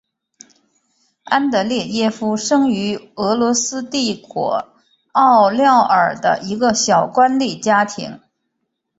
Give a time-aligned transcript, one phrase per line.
[1.25, 4.67] 安德列耶夫生于俄罗斯帝国
[5.11, 8.19] 奥廖尔的一个小官吏家庭。